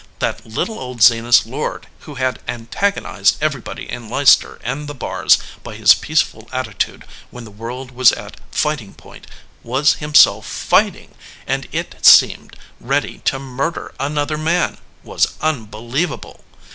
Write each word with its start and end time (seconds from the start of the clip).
That 0.17 0.47
little 0.47 0.79
old 0.79 1.03
Zenas 1.03 1.45
Lord, 1.45 1.85
who 2.09 2.15
had 2.15 2.41
antagonized 2.47 3.37
everybody 3.39 3.87
in 3.87 4.09
Leicester 4.09 4.59
and 4.63 4.87
the 4.87 4.95
Barrs 4.95 5.37
by 5.61 5.75
his 5.75 5.93
peaceful 5.93 6.49
attitude 6.51 7.05
when 7.29 7.43
the 7.43 7.51
world 7.51 7.91
was 7.91 8.11
at 8.13 8.37
fighting 8.49 8.95
point, 8.95 9.27
was 9.61 9.93
himself 10.01 10.49
224 10.49 10.79
BOTH 10.79 10.95
CHEEKS 10.95 11.13
fighting 11.13 11.17
and, 11.45 11.67
it 11.71 12.03
seemed, 12.03 12.57
ready 12.79 13.19
to 13.25 13.37
murder 13.37 13.93
another 13.99 14.39
man, 14.39 14.79
was 15.03 15.33
unbelievable. 15.39 16.43